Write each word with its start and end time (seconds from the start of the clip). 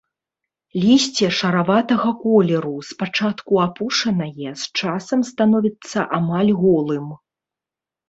Лісце 0.85 1.27
шараватага 1.39 2.09
колеру, 2.23 2.73
спачатку 2.91 3.53
апушанае, 3.67 4.49
з 4.65 4.73
часам 4.79 5.19
становіцца 5.31 5.99
амаль 6.21 6.51
голым. 6.67 7.07